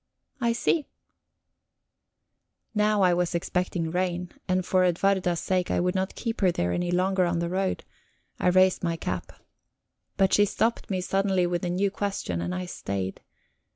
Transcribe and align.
"I 0.39 0.53
see." 0.53 0.87
Now 2.73 3.03
I 3.03 3.13
was 3.13 3.35
expecting 3.35 3.91
rain, 3.91 4.31
and 4.47 4.65
for 4.65 4.83
Edwarda's 4.83 5.39
sake 5.41 5.69
I 5.69 5.79
would 5.79 5.93
not 5.93 6.15
keep 6.15 6.41
her 6.41 6.51
there 6.51 6.71
any 6.71 6.89
longer 6.89 7.25
on 7.27 7.37
the 7.37 7.49
road; 7.49 7.83
I 8.39 8.47
raised 8.47 8.83
my 8.83 8.97
cap. 8.97 9.31
But 10.17 10.33
she 10.33 10.45
stopped 10.45 10.89
me 10.89 11.01
suddenly 11.01 11.45
with 11.45 11.63
a 11.63 11.69
new 11.69 11.91
question, 11.91 12.41
and 12.41 12.55
I 12.55 12.65
stayed. 12.65 13.21